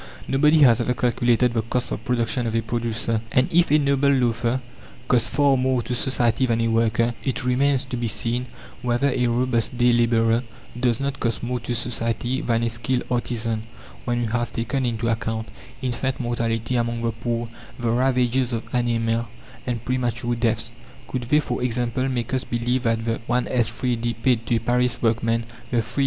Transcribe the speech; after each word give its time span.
Nobody 0.27 0.57
has 0.63 0.81
ever 0.81 0.95
calculated 0.95 1.53
the 1.53 1.61
cost 1.61 1.91
of 1.91 2.03
production 2.03 2.47
of 2.47 2.55
a 2.55 2.61
producer; 2.61 3.21
and 3.31 3.47
if 3.53 3.69
a 3.71 3.77
noble 3.77 4.09
loafer 4.09 4.59
costs 5.07 5.29
far 5.29 5.55
more 5.55 5.83
to 5.83 5.93
society 5.93 6.47
than 6.47 6.59
a 6.59 6.67
worker, 6.69 7.13
it 7.23 7.45
remains 7.45 7.85
to 7.85 7.95
be 7.95 8.07
seen 8.07 8.47
whether 8.81 9.11
a 9.11 9.27
robust 9.27 9.77
day 9.77 9.93
labourer 9.93 10.43
does 10.79 10.99
not 10.99 11.19
cost 11.19 11.43
more 11.43 11.59
to 11.59 11.75
society 11.75 12.41
than 12.41 12.63
a 12.63 12.69
skilled 12.71 13.03
artisan, 13.11 13.61
when 14.05 14.21
we 14.21 14.25
have 14.31 14.51
taken 14.51 14.87
into 14.87 15.07
account 15.07 15.49
infant 15.83 16.19
mortality 16.19 16.75
among 16.77 17.03
the 17.03 17.11
poor, 17.11 17.47
the 17.77 17.91
ravages 17.91 18.53
of 18.53 18.65
anæmia, 18.71 19.27
and 19.67 19.85
premature 19.85 20.33
deaths. 20.33 20.71
Could 21.07 21.29
they, 21.29 21.39
for 21.39 21.61
example, 21.61 22.09
make 22.09 22.33
us 22.33 22.43
believe 22.43 22.81
that 22.89 23.05
the 23.05 23.19
1s. 23.29 23.49
3d. 23.69 24.15
paid 24.23 24.47
to 24.47 24.55
a 24.55 24.59
Paris 24.59 24.95
workwoman, 24.99 25.43
the 25.69 25.77
3d. 25.77 25.99